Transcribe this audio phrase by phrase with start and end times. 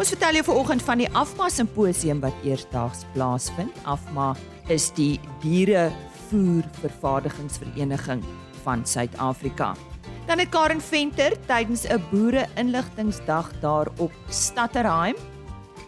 [0.00, 3.74] Ons vertel jou vanoggend van die Afma simposium wat eersdaags plaasvind.
[3.84, 4.30] Afma
[4.72, 8.22] is die dierevoervervaardigingsvereniging
[8.64, 9.76] van Suid-Afrika.
[10.24, 15.16] Dan het Karen Venter tydens 'n boere-inligtingsdag daar op Stadterheim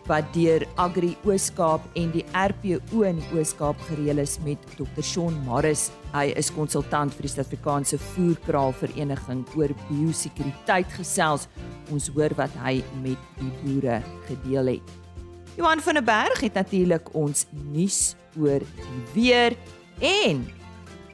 [0.08, 5.02] wat deur Agri Ooskaap en die RPO in die Ooskaap gereël is met Dr.
[5.02, 5.90] Shaun Marris.
[6.12, 11.46] Hy is konsultant vir die Suid-Afrikaanse Voerkraal Vereniging oor biosekuriteit gesels.
[11.92, 14.98] Ons hoor wat hy met die boere gedeel het.
[15.56, 19.56] Johan van der Berg het natuurlik ons nuus oor die weer
[20.00, 20.46] en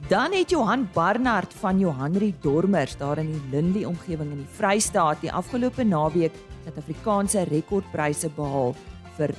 [0.08, 5.20] dan het Johan Barnard van Johanri Dormers daar in die Lindley omgewing in die Vrystaat
[5.20, 6.32] die afgelope naweek
[6.68, 8.74] Suid-Afrikaanse rekordpryse behaal
[9.16, 9.32] vir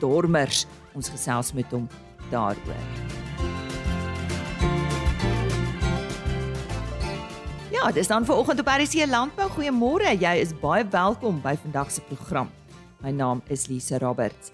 [0.00, 0.66] dormers.
[0.94, 1.88] Ons gesels met hom
[2.30, 2.84] daaroor.
[7.74, 9.48] Ja, dis dan vir oggend op RC Landbou.
[9.56, 10.14] Goeiemôre.
[10.14, 12.52] Jy is baie welkom by vandag se program.
[13.02, 14.52] My naam is Lise Roberts.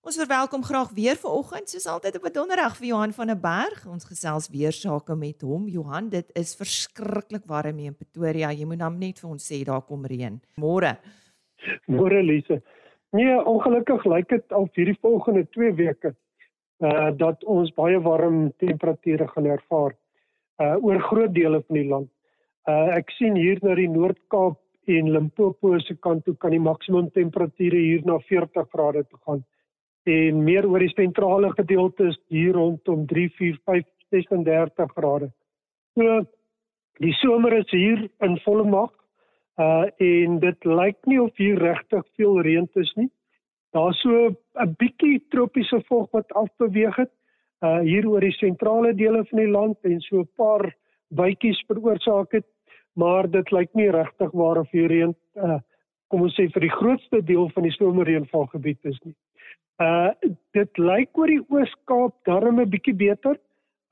[0.00, 3.36] Ons verwelkom graag weer vir oggend soos altyd op 'n donderdag vir Johan van der
[3.36, 3.86] Berg.
[3.86, 5.68] Ons gesels weer sake met hom.
[5.68, 8.50] Johan, dit is verskriklik warm hier in Pretoria.
[8.50, 10.40] Jy moet nou net vir ons sê daar kom reën.
[10.56, 10.98] Môre.
[11.86, 12.60] Môre Lise.
[13.16, 16.14] Nee, ongelukkig lyk dit al hierdie volgende 2 weke
[16.80, 19.92] uh dat ons baie warm temperature gaan ervaar
[20.62, 22.08] uh oor groot dele van die land.
[22.68, 24.58] Uh ek sien hier na die Noord-Kaap
[24.90, 29.44] en Limpopo se kant toe kan die maksimum temperature hier na 40 grade toe gaan.
[30.08, 35.30] En meer oor die sentrale gedeeltes hier rondom 3, 4, 5, 36 grade.
[35.98, 36.22] So
[37.00, 38.94] die somer is hier in volle mag.
[39.58, 43.10] Uh en dit lyk nie of hier regtig veel reën is nie.
[43.72, 47.12] Daar's so 'n bietjie tropiese vog wat afbeweeg het
[47.62, 50.74] uh hier oor die sentrale dele van die land en so 'n paar
[51.08, 52.46] bytjies veroorsaak het,
[52.94, 55.58] maar dit lyk nie regtig waar of hier reën uh
[56.10, 59.14] kom ons sê vir die grootste deel van die somerreënvalgebied is nie.
[59.78, 60.10] Uh
[60.52, 63.36] dit lyk oor die Oos-Kaap darm 'n bietjie beter.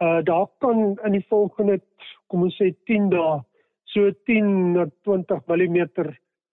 [0.02, 1.80] Uh daar kan in die volgende
[2.26, 3.40] kom ons sê 10 dae
[3.92, 5.78] so 10 na 20 mm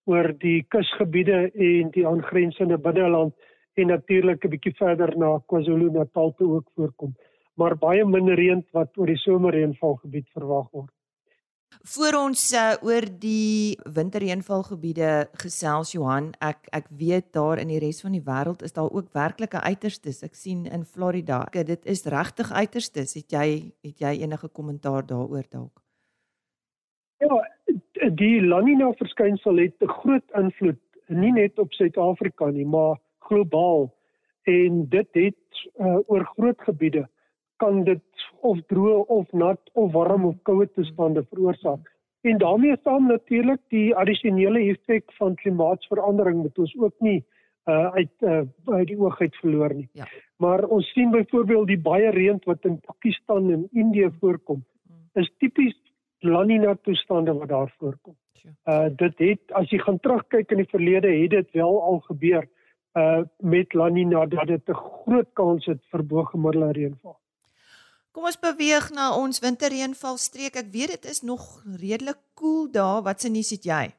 [0.06, 3.34] oor die kusgebiede en die aangrensende binneland
[3.76, 7.16] en natuurlik 'n bietjie verder na KwaZulu-Natal toe ook voorkom.
[7.56, 10.92] Maar baie min reën wat oor die somerreënvalgebied verwag word.
[11.84, 18.02] Voor ons uh, oor die winterreënvalgebiede gesels Johan, ek ek weet daar in die res
[18.02, 20.24] van die wêreld is daar ook werklike uiterstes.
[20.24, 23.14] Ek sien in Florida, dit is regtig uiterstes.
[23.14, 23.48] Het jy
[23.84, 25.85] het jy enige kommentaar daaroor dalk?
[27.26, 32.98] Ja, die La Nina verskynsel het 'n groot invloed nie net op Suid-Afrika nie, maar
[33.20, 33.94] globaal.
[34.44, 37.08] En dit het uh, oor groot gebiede
[37.58, 38.02] kan dit
[38.42, 41.92] of droë of nat of warm of koue toestande veroorsaak.
[42.22, 47.24] En daarmee saam natuurlik die addisionele effek van klimaatsverandering wat ons ook nie
[47.66, 49.90] uh, uit uh, uit die oog uit verloor nie.
[49.94, 50.08] Ja.
[50.38, 54.66] Maar ons sien byvoorbeeld die baie reën wat in Pakistan en Indië voorkom
[55.14, 55.76] is tipies
[56.20, 58.16] La Nina toestande wat daar voorkom.
[58.66, 62.48] Uh dit het as jy gaan terugkyk in die verlede het dit wel al gebeur
[62.94, 67.20] uh met La Nina dat dit 'n groot kans het vir bo-gemiddelde reënval.
[68.12, 70.56] Kom ons beweeg na ons winterreënvalstreek.
[70.56, 73.02] Ek weet dit is nog redelik koel cool daar.
[73.02, 73.94] Wat se nuus het jy?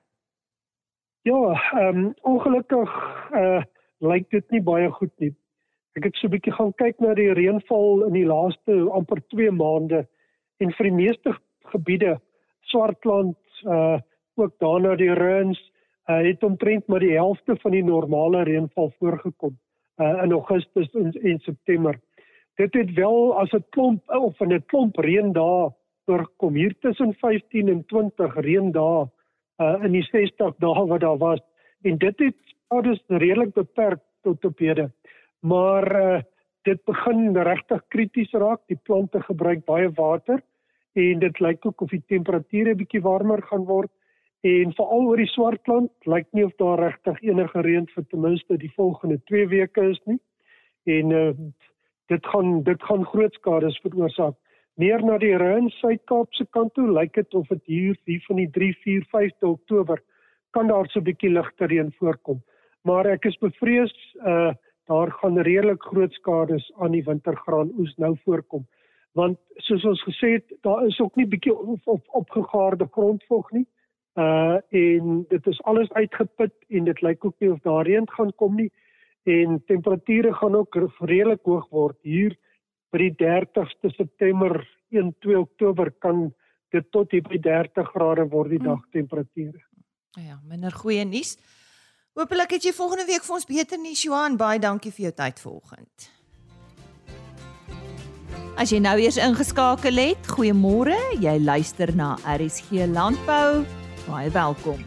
[1.22, 2.90] Ja, ehm um, ongelukkig
[3.34, 3.62] uh
[3.98, 5.34] lyk dit nie baie goed nie.
[5.96, 9.50] Ek het so 'n bietjie gaan kyk na die reënval in die laaste amper 2
[9.50, 10.06] maande
[10.56, 11.36] en vir die meeste
[11.72, 12.20] gebiede
[12.60, 13.98] Swartland uh
[14.36, 15.60] ook daarna die reëns
[16.06, 19.54] uh, het omtrent maar die helfte van die normale reënval voorgekom
[19.96, 21.96] uh in Augustus en, en September.
[22.60, 25.70] Dit het wel as 'n klomp of 'n klomp reën daar
[26.04, 29.06] voorkom hier tussen 15 en 20 reën daar
[29.58, 31.40] uh in die 60 dae wat daar was
[31.82, 34.90] en dit het alles redelik beperk tot op hede.
[35.40, 36.20] Maar uh
[36.62, 38.60] dit begin regtig krities raak.
[38.66, 40.42] Die plante gebruik baie water
[40.96, 43.90] en dit lyk ook of die temperature bietjie warmer gaan word.
[44.46, 48.56] En veral oor die Swartland lyk nie of daar regtig enige reën vir ten minste
[48.60, 50.18] die volgende 2 weke is nie.
[50.96, 51.30] En uh,
[52.12, 54.36] dit gaan dit gaan groot skades veroorsaak.
[54.80, 58.50] Meer na die reën Suid-Kaapse kant toe lyk dit of dit hier hier van die
[58.56, 60.02] 3 4 5de Oktober
[60.56, 62.40] kan daar so 'n bietjie ligter reën voorkom.
[62.84, 63.92] Maar ek is bevrees
[64.24, 64.54] uh,
[64.86, 68.64] daar gaan redelik groot skades aan die wintergraan oes nou voorkom
[69.16, 73.66] want soos ons gesê het daar is ook nie bietjie op, op, opgegaarde grondvog nie.
[74.16, 78.32] Uh en dit is alles uitgeput en dit lyk ook nie of daar reën gaan
[78.36, 78.70] kom nie
[79.26, 82.36] en temperature gaan ook redelik hoog word hier
[82.94, 84.60] by die 30ste September
[84.94, 86.28] 1 2 Oktober kan
[86.74, 88.72] dit tot hier by 30 grade word die hmm.
[88.72, 89.62] dagtemperature.
[90.16, 91.36] Ja, minder goeie nuus.
[92.16, 94.38] Hoopelik het jy volgende week vir ons beter nuus Johan.
[94.40, 96.12] Baie dankie vir jou tyd vanoggend.
[98.56, 100.96] As jy nou eers ingeskakel het, goeiemôre.
[101.20, 103.66] Jy luister na RSG Landbou.
[104.06, 104.78] Baie welkom.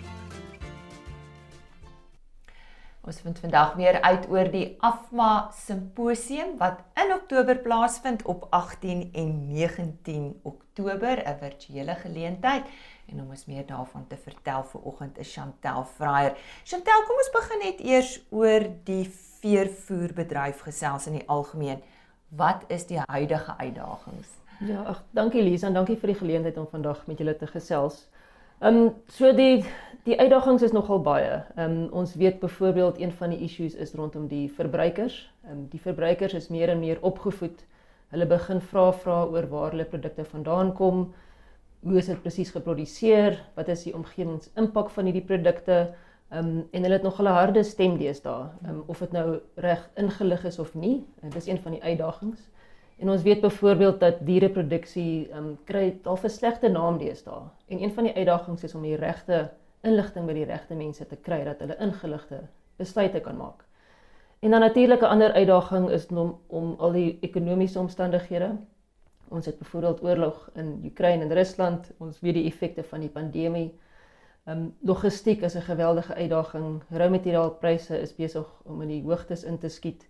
[3.05, 9.11] Ons vind vandag weer uit oor die Afma Simposium wat in Oktober plaasvind op 18
[9.13, 12.65] en 19 Oktober, 'n virtuele geleentheid.
[13.13, 16.33] En om ons meer daarvan te vertel vir oggend is Chantel Fraier.
[16.63, 19.05] Chantel, kom ons begin net eers oor die
[19.41, 21.81] veevoerbedryf gesels in die algemeen.
[22.29, 24.27] Wat is die huidige uitdagings?
[24.59, 28.07] Ja, ag, dankie Lisa en dankie vir die geleentheid om vandag met julle te gesels.
[28.59, 29.63] Ehm um, so die
[30.03, 31.39] die uitdagings is nogal baie.
[31.55, 35.31] Ehm um, ons weet byvoorbeeld een van die issues is rondom die verbruikers.
[35.45, 37.65] Ehm um, die verbruikers is meer en meer opgevoed.
[38.09, 41.09] Hulle begin vra vra oor waar hulle produkte vandaan kom
[41.85, 45.79] hoe is dit presies geproduseer, wat is die omgewingsimpak van hierdie produkte?
[46.33, 50.43] Um, en hulle het nog 'n harde stem deesdae, um, of dit nou reg ingelig
[50.45, 51.05] is of nie.
[51.21, 52.49] Dit is een van die uitdagings.
[52.97, 57.41] En ons weet byvoorbeeld dat diereproduksie um, kry dalk 'n slegte naam deesdae.
[57.67, 61.15] En een van die uitdagings is om die regte inligting by die regte mense te
[61.15, 62.39] kry dat hulle ingeligte
[62.75, 63.65] besluite kan maak.
[64.39, 68.57] En dan natuurlik 'n ander uitdaging is om om al die ekonomiese omstandighede
[69.29, 71.91] Ons het byvoorbeeld oorlog in Oekraïne en Rusland.
[71.97, 73.69] Ons weet die effekte van die pandemie.
[74.49, 76.81] Ehm um, logistiek is 'n geweldige uitdaging.
[76.89, 80.07] Rou materiaalpryse is besig om in die hoogtes in te skiet.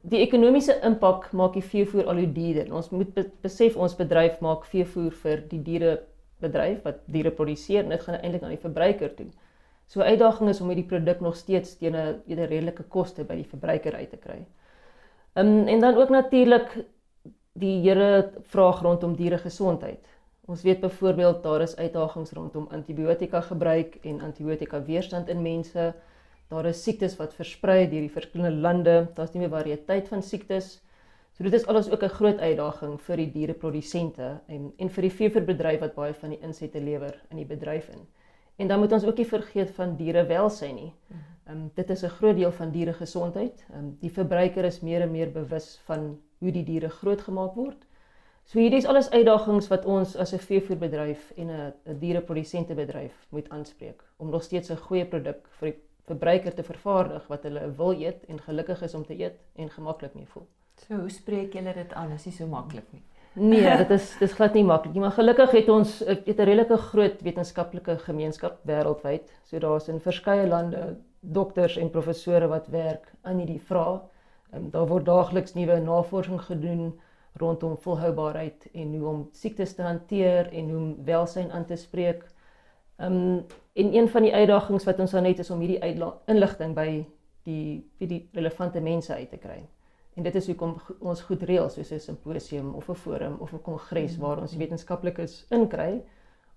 [0.00, 2.72] Die ekonomiese impak maak die veevoer al hoe duurder.
[2.74, 3.10] Ons moet
[3.40, 5.92] besef ons bedryf maak veevoer vir die diere
[6.40, 9.28] bedryf wat diere produseer en dit gaan eintlik aan die verbruiker toe.
[9.86, 13.50] So uitdaging is om hierdie produk nog steeds teen 'n eerder redelike koste by die
[13.52, 14.46] verbruiker uit te kry.
[15.34, 16.84] Ehm um, en dan ook natuurlik
[17.52, 20.00] die Here vraag rondom diere gesondheid.
[20.50, 25.94] Ons weet byvoorbeeld daar is uitdagings rondom antibiotika gebruik en antibiotika weerstand in mense.
[26.48, 28.96] Daar is siektes wat versprei deur die verskillende lande.
[29.14, 30.80] Daar's nie meer variëteit van siektes.
[31.32, 35.12] So dit is alles ook 'n groot uitdaging vir die diereprodusente en en vir die
[35.20, 38.02] veeverbedryf wat baie van die insette lewer in die bedryf in.
[38.56, 40.92] En dan moet ons ook nie vergeet van dierewelsyn nie.
[41.46, 43.64] Ehm um, dit is 'n groot deel van dieregesondheid.
[43.70, 47.86] Ehm um, die verbruiker is meer en meer bewus van hoe die diere grootgemaak word.
[48.44, 53.48] So hierdie is alles uitdagings wat ons as 'n veevoerbedryf en 'n 'n diereprodusentebedryf moet
[53.48, 57.92] aanspreek om nog steeds 'n goeie produk vir die verbruiker te vervaardig wat hulle wil
[57.92, 60.46] eet en gelukkig is om te eet en gemaklik mee voel.
[60.86, 62.12] So hoe spreek julle dit aan?
[62.12, 63.02] Is nie so maklik nie.
[63.32, 66.76] Nee, dit is dis glad nie maklik nie, maar gelukkig het ons het 'n redelike
[66.76, 69.30] groot wetenskaplike gemeenskap wêreldwyd.
[69.44, 74.00] So daar's in verskeie lande dokters en professore wat werk aan hierdie vrae
[74.52, 76.92] Um, daar word daagliks nuwe navorsing gedoen
[77.40, 82.24] rondom volhoubaarheid en hoe om siektes te hanteer en hoe om welsyn aan te spreek.
[82.98, 87.06] Um en een van die uitdagings wat ons aan het is om hierdie inligting by
[87.48, 89.62] die vir die relevante mense uit te kry.
[90.14, 93.62] En dit is hoekom ons goed reël soos 'n simposium of 'n forum of 'n
[93.62, 96.02] kongres waar ons wetenskaplikes inkry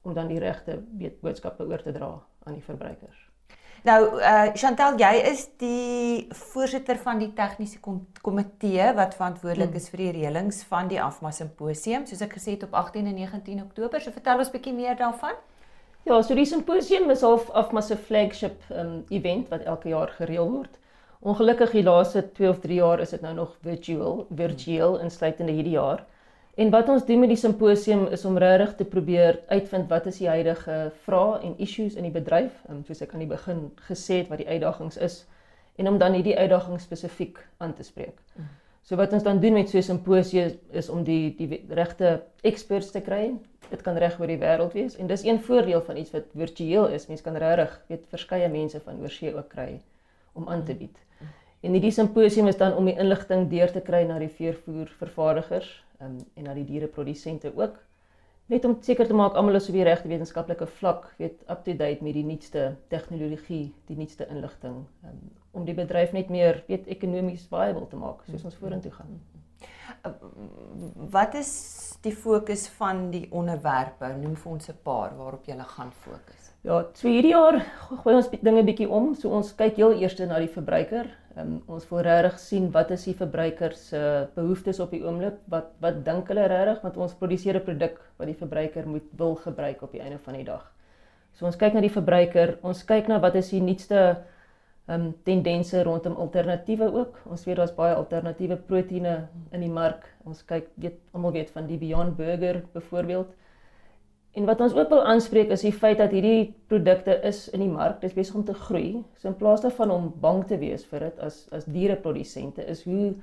[0.02, 0.84] om dan die regte
[1.22, 3.25] boodskappe oor te dra aan die verbruikers.
[3.86, 7.78] Nou uh Chantel, jy is die voorsitter van die tegniese
[8.26, 9.82] komitee wat verantwoordelik hmm.
[9.82, 13.20] is vir die reëlings van die Afma simposium, soos ek gesê het op 18 en
[13.20, 14.02] 19 Oktober.
[14.02, 15.38] So vertel ons bietjie meer daarvan.
[16.10, 20.50] Ja, so die simposium is half Afma se flagship um event wat elke jaar gereël
[20.50, 20.82] word.
[21.22, 25.78] Ongelukkig die laaste 2 of 3 jaar is dit nou nog virtual, virtueel insluitende hierdie
[25.78, 26.02] jaar.
[26.56, 30.22] En wat ons doen met die simposium is om regtig te probeer uitvind wat is
[30.22, 34.22] die huidige vrae en issues in die bedryf, um, soos ek aan die begin gesê
[34.22, 35.26] het wat die uitdagings is
[35.76, 38.22] en om dan hierdie uitdagings spesifiek aan te spreek.
[38.88, 42.92] So wat ons dan doen met so 'n simposium is om die die regte experts
[42.92, 43.34] te kry.
[43.70, 46.88] Dit kan reg oor die wêreld wees en dis een voordeel van iets wat virtueel
[46.88, 47.08] is.
[47.08, 49.82] Mense kan regtig weet verskeie mense van oorsee ook kry
[50.34, 50.98] om aan te bied.
[51.66, 55.70] En hierdie simposium is dan om die inligting deur te kry na die veevoer vervaardigers
[55.98, 57.80] um, en na die diereprodusente ook
[58.54, 61.74] net om seker te maak almal is op die regte wetenskaplike vlak weet up to
[61.74, 65.24] date met die nuutste tegnologie, die nuutste inligting um,
[65.58, 69.18] om die bedryf net meer weet ekonomies viable te maak soos ons vorentoe gaan.
[71.14, 71.52] Wat is
[72.06, 74.12] die fokus van die onderwerpe?
[74.20, 76.52] Noem vir ons 'n paar waarop jy gaan fokus.
[76.62, 77.60] Ja, so hierdie jaar
[78.04, 79.16] gooi ons dinge bietjie om.
[79.16, 81.10] So ons kyk heel eers na die verbruiker.
[81.36, 85.42] Um, ons wil regtig sien wat is die verbruiker se uh, behoeftes op die oomblik?
[85.52, 89.36] Wat wat dink hulle regtig want ons produseer 'n produk wat die verbruiker moet wil
[89.36, 90.64] gebruik op die einde van die dag.
[91.36, 94.24] So ons kyk na die verbruiker, ons kyk na wat is die nuutste
[94.88, 97.20] um tendense rondom alternatiewe ook.
[97.26, 100.06] Ons weet daar's baie alternatiewe proteïene in die mark.
[100.24, 103.34] Ons kyk weet almal weet van die Beyond Burger byvoorbeeld.
[104.36, 107.72] En wat ons ook wil aanspreek is die feit dat hierdie produkte is in die
[107.72, 109.04] mark, dis besig om te groei.
[109.16, 113.14] So in plaas daarvan om bang te wees vir dit as as diereprodusente, is hoe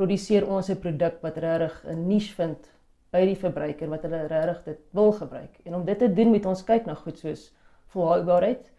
[0.00, 2.70] produseer ons 'n produk wat regtig 'n niche vind
[3.12, 5.60] by die verbruiker wat hulle regtig dit wil gebruik.
[5.64, 7.52] En om dit te doen moet ons kyk na goed soos
[7.92, 8.70] volhoubaarheid.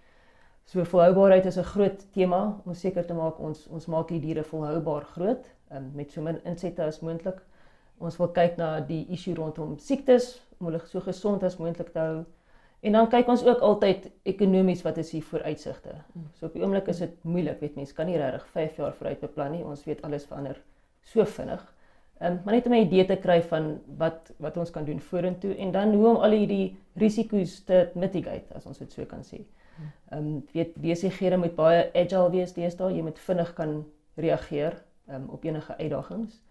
[0.66, 4.44] So volhoubaarheid is 'n groot tema om seker te maak ons ons maak die diere
[4.44, 7.42] volhoubaar groot um, met so min insette as moontlik.
[8.00, 12.00] Ons wil kyk na die issue rondom siektes om hulle so gesond as moontlik te
[12.00, 12.24] hou.
[12.83, 15.95] En dan kyk ons ook altyd ekonomies wat is die vooruitsigte.
[16.36, 19.22] So op die oomblik is dit moeilik, weet mense, kan nie regtig 5 jaar vooruit
[19.24, 19.63] beplan nie.
[19.63, 20.60] Ons weet alles verander
[21.13, 21.63] so vinnig.
[22.19, 25.00] Ehm um, maar net om 'n idee te kry van wat wat ons kan doen
[25.00, 29.24] vorentoe en dan hoe om al hierdie risiko's te mitigate as ons dit so kan
[29.24, 29.41] sê.
[30.12, 35.15] Ehm um, weet besighede moet baie agile wees deesdae, jy moet vinnig kan reageer ehm
[35.15, 36.41] um, op enige uitdagings.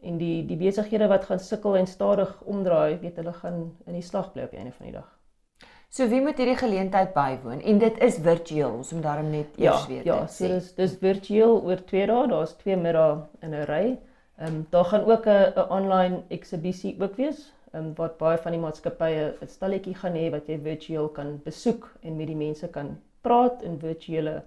[0.00, 4.02] En die die besighede wat gaan sukkel en stadig omdraai, weet hulle gaan in die
[4.02, 5.16] slag bly op die einde van die dag.
[5.88, 7.60] So wie moet hierdie geleentheid bywoon?
[7.62, 10.04] En dit is virtueel, ons moet daarom net ja, eers weet.
[10.04, 13.84] Ja, so dis dis virtueel oor 2 dae, daar's 2 middae in 'n ry.
[14.36, 17.52] Ehm um, daar gaan ook 'n online eksibisie ook wees.
[17.72, 21.40] Ehm um, wat baie van die maatskappye 'n stalletjie gaan hê wat jy virtueel kan
[21.44, 24.42] besoek en met die mense kan praat in virtuele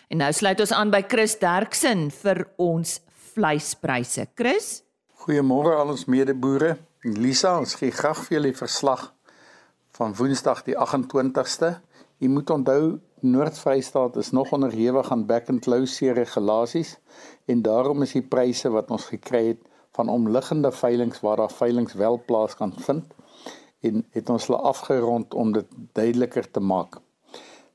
[0.08, 2.98] En nou sluit ons aan by Chris Derksen vir ons
[3.32, 4.26] vleispryse.
[4.34, 4.82] Chris,
[5.24, 6.76] goeiemôre al ons medeboere.
[7.02, 9.08] Lisa, ons gee graag vir julle verslag
[9.96, 11.76] van Woensdag die 28ste.
[12.22, 16.96] Jy moet onthou Noord-Vrystaat is nog onderhewig aan back and close regulasies
[17.46, 19.60] en daarom is die pryse wat ons gekry het
[19.94, 23.14] van omliggende veilinge waar daar veilinge wel plaas kan vind
[23.86, 27.01] en het ons hulle afgerond om dit duideliker te maak.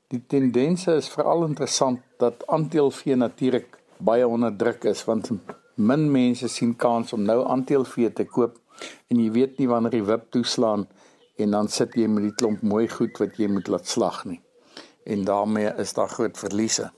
[0.08, 5.28] Die tendense is veral interessant dat aanteelvee natuurlik baie onder druk is want
[5.76, 8.54] min mense sien kans om nou aanteelvee te koop
[9.12, 10.86] en jy weet nie wanneer die wip toeslaan
[11.44, 14.40] en dan sit jy met die klomp mooi goed wat jy moet laat slag nie.
[15.04, 16.88] En daarmee is daar groot verliese.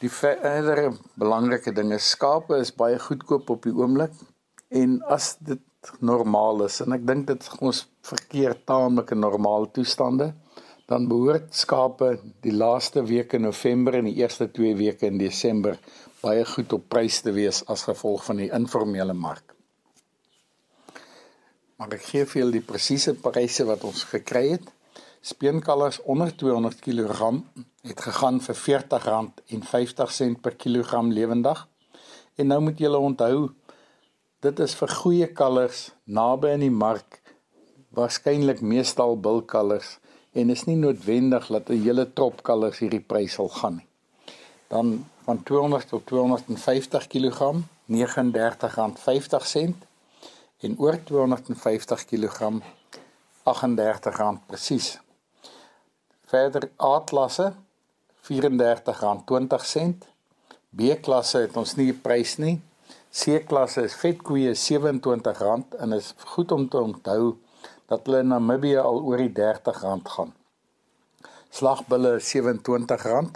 [0.00, 4.16] Die verdere belangrike ding is skape is baie goedkoop op die oomblik
[4.72, 10.32] en as dit normaal is en ek dink dit ons verkeer taamlik in normale toestande
[10.92, 15.78] dan behoort skape die laaste week in November en die eerste 2 weke in Desember
[16.20, 19.54] baie goed op prys te wees as gevolg van die informele mark.
[21.80, 24.68] Maar ek gee vir julle die presiese pryse wat ons gekry het.
[25.24, 27.32] Speenkalvers onder 200 kg
[27.88, 31.64] het gegaan vir R40.50 per kilogram lewendig.
[32.36, 33.50] En nou moet julle onthou
[34.42, 35.80] Dit is vir goeie kalvers
[36.18, 37.20] naby in die mark
[37.94, 40.00] waarskynlik meestal bulkalvers
[40.32, 43.86] en is nie noodwendig dat 'n hele trop kalvers hierdie prys sal gaan nie.
[44.68, 47.40] Dan van 200 tot 250 kg
[47.88, 49.74] R39.50
[50.60, 52.38] en oor 250 kg
[53.44, 55.00] R38 presies.
[56.24, 57.52] Verder A-klasse
[58.22, 59.94] R34.20.
[60.70, 62.62] B-klasse het ons nie 'n prys nie
[63.12, 67.34] C-klasse is vetkoeie R27 en is goed om te onthou
[67.92, 69.80] dat hulle in Namibië al oor die R30
[70.14, 70.32] gaan.
[71.52, 73.34] Slagbulle R27,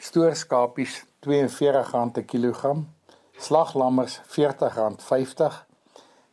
[0.00, 2.86] stoorskapies R42 per kilogram,
[3.36, 5.58] slaglammers R40.50,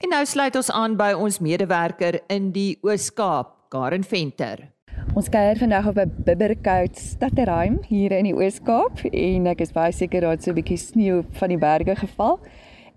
[0.00, 4.70] En nou sluit ons aan by ons medewerker in die Oos-Kaap, Karen Venter.
[5.14, 9.92] Ons kuier vandag op 'n bibberkoud stadterrein hier in die Oos-Kaap en ek is baie
[9.92, 12.40] seker daar het so 'n bietjie sneeu van die berge geval.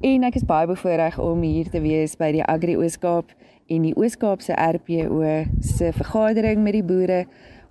[0.03, 3.29] En ek is baie bevoorreg om hier te wees by die Agri Oos-Kaap
[3.71, 5.29] en die Oos-Kaapse RPO
[5.63, 7.21] se vergadering met die boere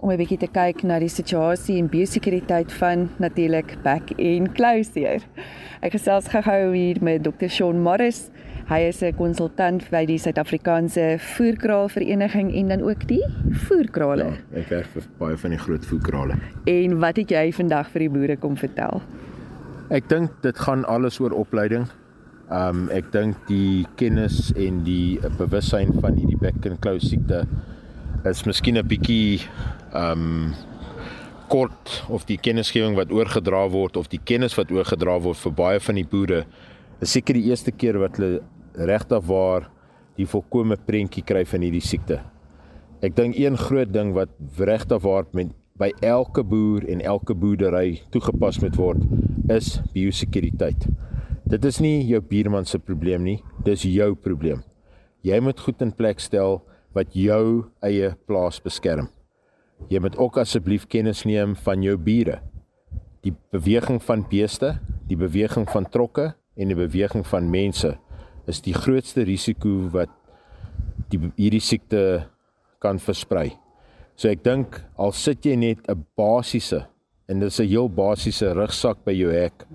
[0.01, 5.21] om 'n bietjie te kyk na die situasie en biosekuriteit van natuurlik back en closure.
[5.83, 7.49] Ek gesels gou-gou hier met Dr.
[7.49, 8.31] Shaun Morris.
[8.67, 14.25] Hy is 'n konsultant by die Suid-Afrikaanse Voerkraalvereniging en dan ook die voerkrale.
[14.25, 16.35] Ja, ek werk vir baie van die groot voerkrale.
[16.65, 19.03] En wat het jy vandag vir die boere kom vertel?
[19.91, 21.87] Ek dink dit gaan alles oor opleiding.
[22.53, 27.47] Um ek dink die kennis en die bewussyn van hierdie back and close siekte
[28.29, 29.41] is miskien 'n bietjie
[29.97, 30.53] um
[31.49, 35.81] kort of die kennisgewing wat oorgedra word of die kennis wat oorgedra word vir baie
[35.81, 36.45] van die boere
[37.01, 38.41] is seker die eerste keer wat hulle
[38.77, 39.69] regtig waar
[40.17, 42.21] die volkomme prentjie kry van hierdie siekte.
[43.03, 44.31] Ek dink een groot ding wat
[44.61, 49.03] regtig waar met by elke boer en elke boerdery toegepas moet word
[49.51, 50.87] is biosekuriteit.
[51.53, 54.63] Dit is nie jou buurman se probleem nie, dis jou probleem.
[55.21, 56.63] Jy moet goed in plek stel
[56.97, 59.11] wat jou eie plaas beskerm.
[59.93, 62.39] Jy moet ook asseblief kennis neem van jou bure.
[63.21, 64.79] Die beweging van beeste,
[65.11, 67.99] die beweging van trokke en die beweging van mense
[68.49, 70.15] is die grootste risiko wat
[71.13, 72.31] die hierdie siekte
[72.81, 73.51] kan versprei.
[74.17, 76.87] So ek dink al sit jy net 'n basiese
[77.29, 79.67] en dis 'n heel basiese rugsak by jou hek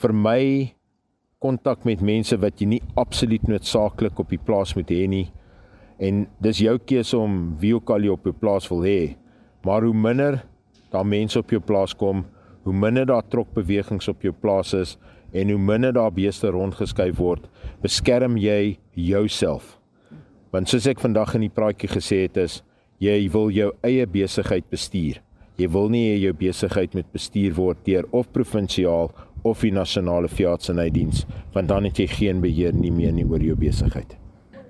[0.00, 0.73] vir my
[1.44, 5.26] kontak met mense wat jy nie absoluut noodsaaklik op die plaas moet hê nie
[6.02, 9.00] en dis jou keuse om wie ook al jy op jou plaas wil hê
[9.64, 10.40] maar hoe minder
[10.92, 12.24] daar mense op jou plaas kom
[12.64, 14.96] hoe minder daar trokbewegings op jou plaas is
[15.34, 17.48] en hoe minder daar beeste rondgeskuif word,
[17.82, 19.76] beskerm jy jouself.
[20.54, 22.60] Want soos ek vandag in die praatjie gesê het is,
[23.02, 25.18] jy wil jou eie besigheid bestuur.
[25.58, 29.10] Jy wil nie hê jou besigheid moet bestuur word deur of provinsiaal
[29.44, 33.56] of die nasionale veeartsenydiens, want dan het jy geen beheer nie meer nie oor jou
[33.56, 34.16] besigheid.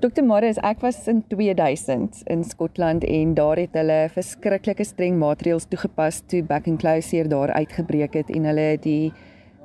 [0.02, 0.24] Dr.
[0.26, 6.18] Marius, ek was in 2000 in Skotland en daar het hulle verskriklike streng maatreëls toegepas
[6.28, 9.14] toe back and close hier daar uitgebreek het en hulle die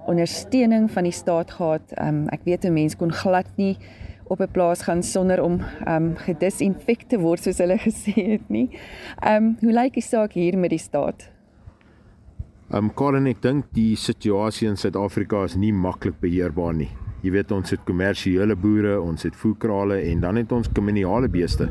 [0.08, 1.92] ondersteuning van die staat gehad.
[2.00, 3.76] Um, ek weet 'n mens kon glad nie
[4.30, 8.70] op 'n plaas gaan sonder om um gedisinfekte word soos hulle gesê het nie.
[9.26, 11.30] Um hoe lyk die saak hier met die staat?
[12.70, 16.92] Um Colin, ek dink die situasie in Suid-Afrika is nie maklik beheerbaar nie.
[17.24, 21.66] Jy weet ons het kommersiële boere, ons het voerkrale en dan het ons kommunale beeste.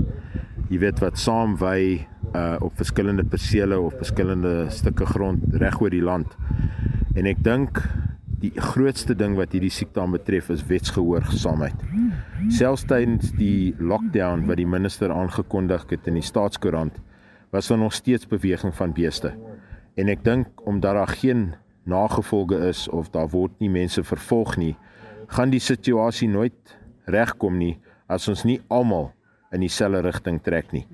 [0.66, 2.02] Jy weet wat saam wy
[2.34, 6.34] uh op verskillende persele of verskillende stukke grond reg oor die land.
[7.14, 7.78] En ek dink
[8.42, 11.78] die grootste ding wat hierdie siekte aan betref is wetsgehoorsaamheid.
[12.50, 16.98] Selfs tydens die lockdown wat die minister aangekondig het in die staatskoerant,
[17.54, 19.37] was daar nog steeds beweging van beeste.
[19.98, 21.48] En ek dink omdat daar geen
[21.88, 24.76] nagevolge is of daar word nie mense vervolg nie,
[25.34, 26.76] gaan die situasie nooit
[27.11, 27.74] regkom nie
[28.08, 29.11] as ons nie almal
[29.52, 30.84] in dieselfde rigting trek nie.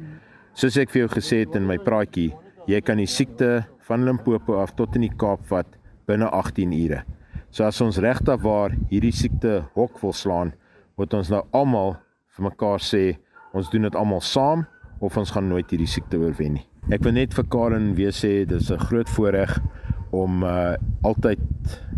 [0.54, 2.32] Soos ek vir jou gesê het in my praatjie,
[2.70, 5.76] jy kan die siekte van Limpopo af tot in die Kaap vat
[6.08, 7.02] binne 18 ure.
[7.50, 10.54] So as ons regtig waar hierdie siekte hok wil slaan,
[10.98, 11.98] moet ons nou almal
[12.34, 13.04] vir mekaar sê
[13.54, 14.64] ons doen dit almal saam
[15.02, 16.66] of ons gaan nooit hierdie siekte oorwen nie.
[16.92, 19.57] Ek wil net vir Karen weer sê dis 'n groot voorreg
[20.12, 21.40] om uh altyd,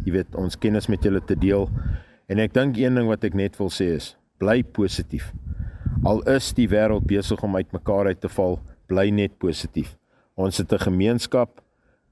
[0.04, 1.68] jy weet, ons kennis met julle te deel.
[2.28, 5.32] En ek dink een ding wat ek net wil sê is bly positief.
[6.04, 9.96] Al is die wêreld besig om uitmekaar uit te val, bly net positief.
[10.36, 11.60] Ons het 'n gemeenskap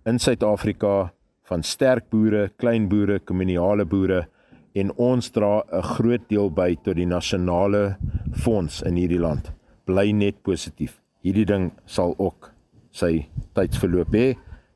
[0.04, 1.12] in Suid-Afrika
[1.44, 4.26] van sterk boere, klein boere, kommunale boere
[4.74, 7.96] en ons dra 'n groot deel by tot die nasionale
[8.32, 9.52] fonds in hierdie land.
[9.86, 11.00] Bly net positief.
[11.22, 12.53] Hierdie ding sal ook
[12.94, 13.26] sy
[13.58, 14.28] tydsverloop hê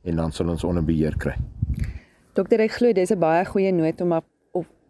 [0.09, 1.37] en dan sal ons onder beheer kry.
[2.35, 4.20] Dokter, ek glo dis 'n baie goeie noot om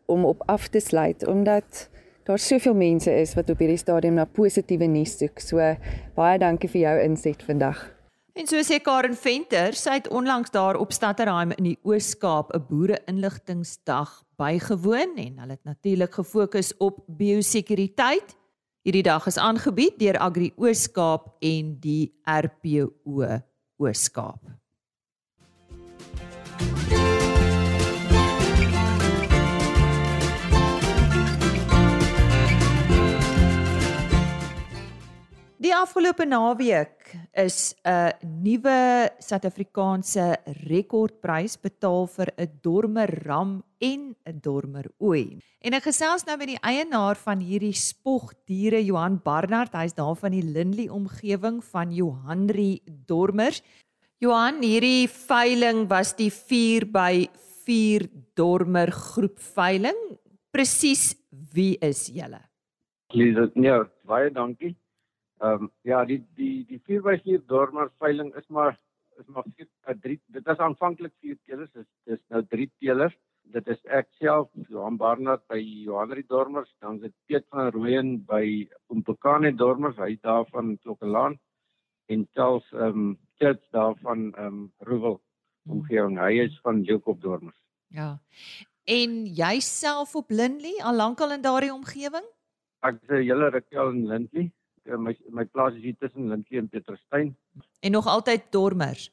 [0.08, 1.88] om op af te sluit omdat
[2.24, 5.40] daar soveel mense is wat op hierdie stadium na positiewe nuus soek.
[5.40, 5.60] So
[6.16, 7.98] baie dankie vir jou inset vandag.
[8.38, 12.66] En so sê Karen Venter, sy het onlangs daar op Stadterheim in die Oos-Kaap 'n
[12.68, 18.36] boere-inligtingsdag bygewoon en hulle het natuurlik gefokus op biosekuriteit.
[18.88, 22.86] Hierdie dag is aangebied deur Agri Oos-Kaap en die RPO
[23.76, 24.40] Oos-Kaap.
[35.60, 36.97] Die afgelope naweek
[37.38, 40.26] is 'n nuwe Suid-Afrikaanse
[40.66, 45.38] rekordprys betaal vir 'n dormer ram en 'n dormer ooi.
[45.60, 50.32] En ek gesels nou met die eienaar van hierdie spogdiere Johan Barnard, hy's daar van
[50.32, 53.62] die Lindley omgewing van Johanri Dormers.
[54.18, 57.28] Johan, hierdie veiling was die 4 by
[57.64, 60.18] 4 dormer groep veiling.
[60.50, 61.14] Presies
[61.52, 62.40] wie is julle?
[63.14, 64.74] Lize, nee, baie dankie.
[65.38, 68.78] Ehm um, ja, die die die 4x4 dormer veiling is maar
[69.18, 73.14] is maar 4 uh, 3 dit was aanvanklik 4 teelers, dis dis nou 3 teelers.
[73.48, 78.10] Dit is ek self, Johan Barnard by Johanri Dormers, dan is dit Piet van Rooyen
[78.28, 81.38] by Umpekane Dormers, hy daar van Klokkelaan
[82.08, 85.20] en Charles ehm um, Church daar van ehm um, Roewel
[85.68, 86.18] omgewing.
[86.18, 87.62] Hy is van Jacob Dormers.
[87.94, 88.18] Ja.
[88.84, 92.24] En jouself op Lindley al lankal in daardie omgewing?
[92.80, 94.52] Ek is 'n hele ruk al in Lindley.
[94.88, 97.36] Eh, my my plaas is hier tussen Lindley en Pieterstein.
[97.80, 99.10] En nog altyd dormers.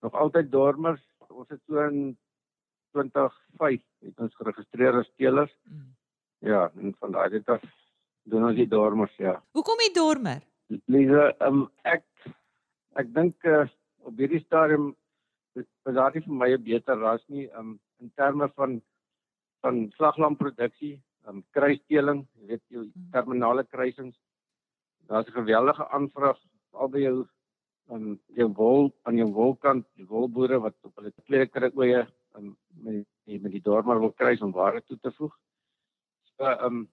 [0.00, 1.02] Nog altyd dormers.
[1.28, 2.18] Ons het so in
[2.90, 5.54] 2005 het ons geregistreer as teelers.
[5.62, 5.94] Mm.
[6.38, 7.62] Ja, en van daai dit af
[8.22, 9.38] doen ons die dormers, ja.
[9.56, 10.42] Hoekom die dormer?
[10.90, 12.04] Lise, um, ek
[13.00, 13.64] ek dink uh,
[14.04, 14.90] op hierdie stadium
[15.58, 18.80] is daar nie vir my 'n beter ras nie um, in terme van
[19.62, 23.10] van slaglamproduksie, um, kruisteling, jy weet jou mm.
[23.12, 24.18] terminale kruisings
[25.08, 26.38] daar's 'n geweldige aanvraag
[26.72, 27.26] al by jou
[27.88, 33.04] aan jou wol aan jou wolkant die wolboere wat op hulle kleerkry oeye um, met
[33.24, 35.34] die, met die dormer wil kry om ware toe te voeg.
[36.36, 36.88] So ehm um,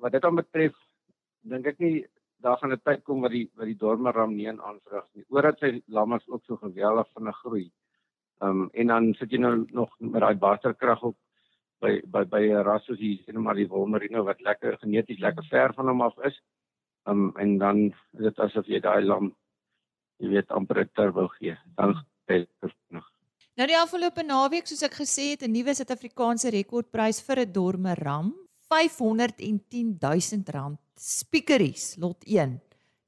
[0.00, 0.76] wat dit dan betref
[1.52, 2.06] dink ek nie
[2.42, 5.24] daar gaan 'n tyd kom wat die wat die dormer ram nie in aanvraag nie.
[5.28, 7.66] Omdat sy lammers ook so geweldig vinnig groei.
[8.42, 11.16] Ehm um, en dan sit jy nou nog met daai basterkrag op
[11.80, 15.44] by by by 'n ras soos hier sien maar die wolmerino wat lekker geneties lekker
[15.50, 16.40] ver van hom af is
[17.06, 19.32] um, en dan is dit asof jy daai lam
[20.20, 23.08] jy weet amper ter wil gee dan beter nog
[23.58, 27.94] Nou die afgelope naweek soos ek gesê het 'n nuwe Suid-Afrikaanse rekordprys vir 'n dorme
[27.94, 28.32] ram
[28.70, 32.60] R510 000 speakeries lot 1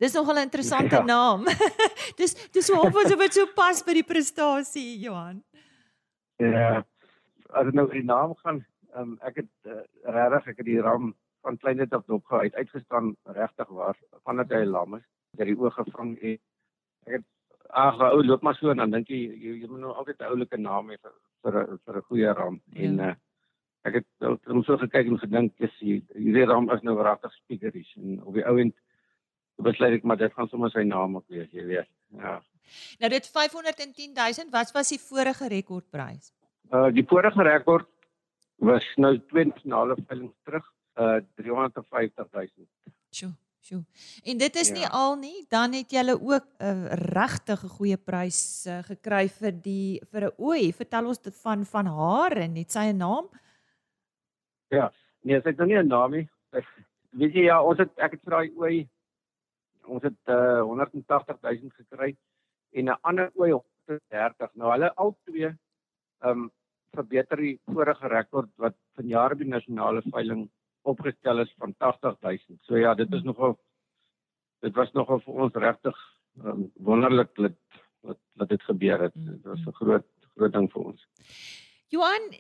[0.03, 1.03] Dis nogal 'n interessante ja.
[1.03, 1.45] naam.
[2.21, 5.45] dis dis hoe of asof dit so pas by die prestasie Johan.
[6.43, 6.83] Ja.
[7.55, 8.65] As dit nou oor die naam gaan,
[8.99, 13.15] um, ek het uh, regtig ek het die ram van kleinheid af dop uit uitgestaan
[13.39, 15.07] regtig waar vandat hy lam is
[15.39, 16.39] dat die oë gevang en
[17.07, 17.29] ek het
[17.83, 20.31] ag ou loop maar so en dan dink jy jy, jy moet nou altyd 'n
[20.35, 22.61] oulike naam hê vir vir 'n vir 'n goeie ram.
[22.67, 22.83] Ja.
[22.85, 23.15] en uh,
[23.85, 28.23] ek het dan so gekyk en gedink dis hierdie ram is nou regtig speakeries en
[28.23, 28.75] op die ouend
[29.63, 31.89] besluit ek maar dit gaan sommer sy naam op wees jy weet.
[32.19, 32.43] Ja.
[33.01, 36.33] Nou dit 510 000 wat was die vorige rekordprys?
[36.73, 37.89] Uh die vorige rekord
[38.59, 42.69] was nou twee nasionale veilings terug uh 350 000.
[43.11, 43.85] Sjoe, sjoe.
[44.25, 44.75] En dit is ja.
[44.75, 49.53] nie al nie, dan het jy ook 'n uh, regtig goeie prys uh, gekry vir
[49.53, 50.73] die vir 'n ooi.
[50.73, 53.29] Vertel ons dit van van haar en net sy naam.
[54.69, 56.29] Ja, nee, sy het nog nie 'n naam nie.
[57.19, 58.89] Weet jy ja, ons het ek het vir daai ooi
[59.85, 62.17] ons het uh 180 000 gekry
[62.73, 64.55] en 'n ander ooi 130.
[64.55, 66.51] Nou hulle al twee ehm um,
[66.93, 70.51] verbeter die vorige rekord wat vanjaar by nasionale veiling
[70.83, 72.61] opgestel is van 80000.
[72.67, 73.59] So ja, dit is nogal
[74.63, 75.99] dit was nogal vir ons regtig
[76.45, 77.59] um, wonderlik dat
[78.03, 79.15] wat wat dit gebeur het.
[79.15, 79.67] Mm, dit was.
[79.67, 81.07] 'n groot groot ding vir ons.
[81.93, 82.31] Johan,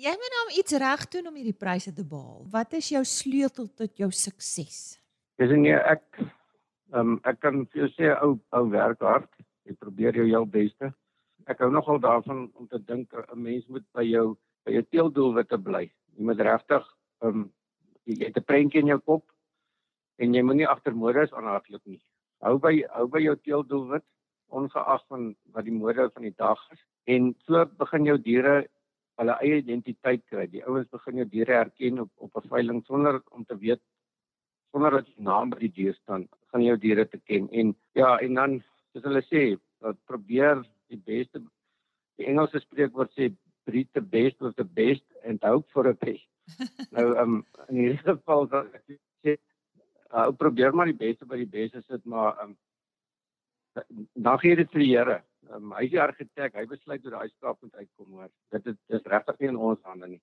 [0.00, 2.46] jy moet nou iets reg doen om hierdie pryse te behaal.
[2.50, 4.98] Wat is jou sleutel tot jou sukses?
[5.36, 6.04] Dis nee, ek
[6.92, 9.30] ehm um, ek kan vir jou sê ou ou werk hard.
[9.68, 10.92] Jy probeer jou jou beste.
[11.46, 15.58] Ek hou nogal daarvan om te dink 'n mens moet by jou by jou teeldoelwitte
[15.58, 15.90] bly.
[16.16, 16.84] Jy moet regtig
[17.22, 17.52] ehm um,
[18.06, 19.24] jy het 'n prentjie in jou kop
[20.18, 22.00] en jy moenie agter modes aanhardloop nie.
[22.42, 24.04] Hou by hou by jou teeldoelwit
[24.50, 28.66] ongeag van wat die mode van die dag is en so begin jou diere
[29.20, 30.46] hulle eie identiteit kry.
[30.46, 33.82] Die ouens begin jou diere herken op op 'n veiling sonder om te weet
[34.72, 38.18] sonder dat die naam by die dier staan, gaan jou diere te ken en ja,
[38.18, 38.62] en dan
[38.92, 39.58] soos hulle sê,
[40.06, 41.42] probeer die beste
[42.16, 43.34] die Engelse spreekwoord sê
[43.64, 46.31] breed the best with the best and hope for a best
[46.90, 49.36] nou ehm um, in hierdie geval dat ek sê
[50.12, 52.58] uh, probeer maar die beste by die beste sit maar ehm um,
[54.12, 55.18] dan gee dit vir die Here.
[55.48, 58.30] Ehm um, hy is die argitek, hy besluit hoe daai skaap moet uitkom hoor.
[58.54, 60.20] Dit is dis regtig nie in ons hande nie.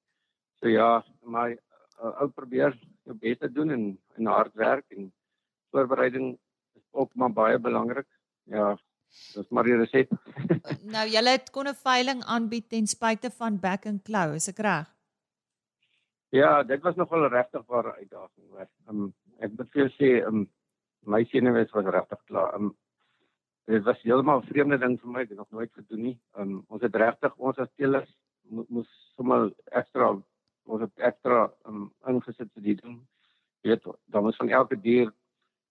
[0.59, 0.91] So ja,
[1.23, 2.75] maar uh, ou probeer
[3.07, 5.09] jou beste doen en en hard werk en
[5.73, 6.31] voorbereiding
[6.79, 8.07] is ook maar baie belangrik.
[8.43, 8.75] Ja,
[9.35, 10.13] dis maar die resept.
[10.95, 14.59] nou julle het kon 'n veiling aanbied ten spyte van back and claw, is ek
[14.59, 14.87] reg?
[16.29, 18.67] Ja, dit was nogal regtig ware uitdaging hoor.
[18.89, 20.43] Um, ek moet vir jou sê, um,
[21.09, 22.53] my senuwees was regtig klaar.
[22.57, 22.75] Um,
[23.69, 26.19] dit was heeltemal 'n vreemde ding vir my, ek het nog nooit gedoen nie.
[26.37, 28.11] Um, ons het regtig ons as teelers
[28.49, 30.11] moes sommer ekstra
[30.69, 32.99] ons het ekstra um, ingesit vir die ding.
[33.61, 35.11] Jy weet, dan moet van elke dier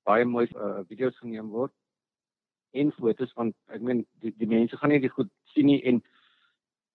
[0.02, 1.72] baie mooi uh, video's geneem word
[2.72, 6.02] en fotos van ek meen die, die mense gaan nie dit goed sien nie en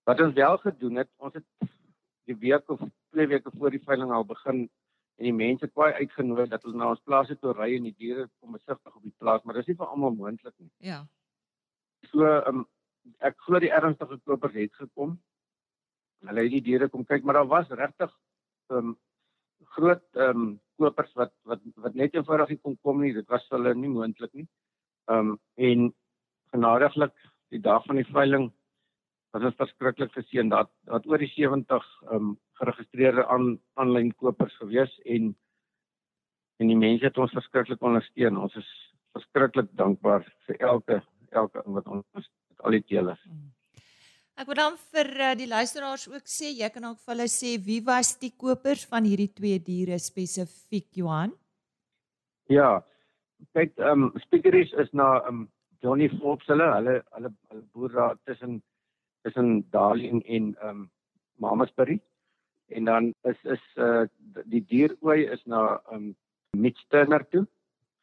[0.03, 1.45] wat ons wel gedoen het, ons het
[2.29, 2.81] die week of
[3.11, 4.63] twee weke voor die veiling al begin
[5.17, 8.27] en die mense kwai uitgenooi dat hulle na ons plase toe ry en die diere
[8.39, 10.71] kom besigtig op die plaas, maar dis nie vir almal moontlik nie.
[10.87, 11.03] Ja.
[12.11, 12.65] So um,
[13.19, 15.17] ek glo die ernstige kopers het gekom.
[16.23, 18.13] Hulle het die diere kom kyk, maar daar was regtig
[18.73, 18.95] um
[19.75, 23.13] groot um kopers wat wat wat net eenvoudig nie kon kom nie.
[23.13, 24.47] Dit was hulle nie moontlik nie.
[25.11, 25.91] Um en
[26.55, 27.15] genadiglik
[27.53, 28.49] die dag van die veiling
[29.33, 34.93] was dit verskriklik geseën dat dat oor die 70 um geregistreerde aan aanlyn kopers gewees
[35.05, 35.33] en
[36.61, 38.37] en die mense het ons verskriklik ondersteun.
[38.37, 38.69] Ons is
[39.17, 41.01] verskriklik dankbaar vir elke
[41.33, 43.21] elke wat ons met al die teelers.
[43.25, 43.51] Mm.
[44.33, 47.53] Ek wil dan vir uh, die luisteraars ook sê, jy kan ook vir hulle sê
[47.61, 51.33] wie was die kopers van hierdie twee diere spesifiek, Johan?
[52.49, 52.81] Ja.
[53.53, 55.43] Kyk, ehm um, speakeries is na ehm um,
[55.83, 58.61] Johnny Forbes hulle, hulle hulle, hulle boer daar tussen
[59.23, 60.89] tussen Darling en ehm um,
[61.35, 62.01] Mamasbury.
[62.67, 64.05] En dan is is uh
[64.45, 66.15] die dierooi is na ehm um,
[66.57, 67.47] Mitch Turner toe.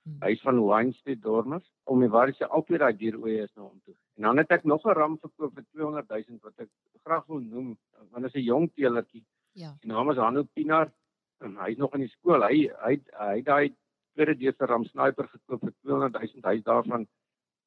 [0.03, 0.17] Hmm.
[0.25, 1.67] Hy is van Wine Street Dormers.
[1.85, 3.95] Om die waar sy albei daai dierooi is na hom toe.
[4.17, 6.71] En dan het ek nog 'n ram verkoop vir 200 000 wat ek
[7.05, 7.77] graag wil noem
[8.11, 9.25] want dit is 'n jong teelertjie.
[9.53, 9.75] Ja.
[9.81, 10.93] Die naam is Hanu Pinaar
[11.41, 12.43] en hy is nog in die skool.
[12.43, 13.75] Hy hy hy daai
[14.15, 16.51] tweede deurse ram sniper gekoop vir 200 000.
[16.51, 17.07] Hy's daarvan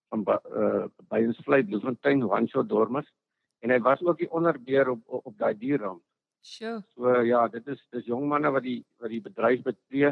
[0.10, 3.10] van uh by ons vlei Bloemfontein One Shot Dormers
[3.63, 6.02] en hy was ook die onderbeheer op op, op daai dierram.
[6.43, 6.82] Sjoe.
[6.95, 10.12] So ja, dit is dis jong manne wat die wat die bedryf betree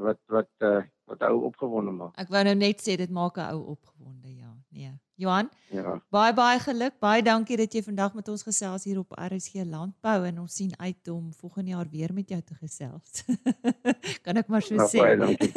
[0.00, 2.14] wat wat uh, wat ou opgewonde maak.
[2.22, 4.54] Ek wou nou net sê dit maak 'n ou opgewonde, ja.
[4.70, 4.92] Nee.
[5.20, 5.50] Johan?
[5.68, 5.98] Ja.
[6.08, 6.94] Baie baie geluk.
[6.98, 10.72] Baie dankie dat jy vandag met ons gesels hier op RSG Landbou en ons sien
[10.78, 13.24] uit om volgende jaar weer met jou te gesels.
[14.24, 15.02] kan ek maar so nou, sê.
[15.02, 15.52] Baie dankie.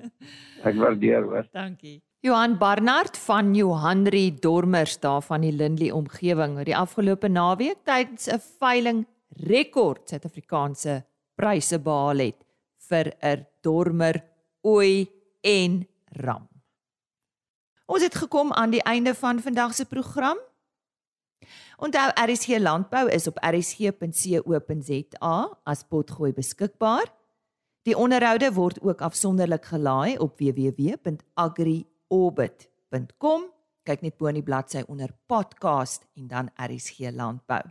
[0.68, 1.52] ek waardeer dit.
[1.52, 1.98] Dankie.
[2.22, 8.28] Johan Barnard van Johanri Dormers daar van die Lindley omgewing het die afgelope naweek tydens
[8.30, 9.06] 'n veiling
[9.42, 11.04] rekord Suid-Afrikaanse
[11.34, 12.36] pryse behaal het
[12.88, 14.22] vir 'n dormer,
[14.62, 16.48] ooi en ram.
[17.86, 20.38] Ons het gekom aan die einde van vandag se program.
[21.76, 27.12] Onthou RSG Landbou is op rsg.co.za as potgooi beskikbaar.
[27.82, 33.48] Die onderhoude word ook afsonderlik gelaai op www.agri orbit.com.
[33.82, 37.64] Kyk net bo in die bladsy onder podcast en dan RSG landbou.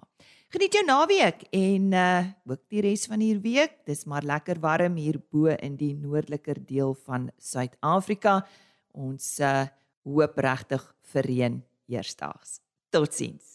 [0.55, 3.73] Geniet jou naweek en uh ook die res van hierdie week.
[3.85, 8.47] Dis maar lekker warm hier bo in die noordeliker deel van Suid-Afrika.
[8.93, 9.67] Ons uh
[10.05, 12.59] hoop regtig vir reën eersdaags.
[12.89, 13.54] Totsiens.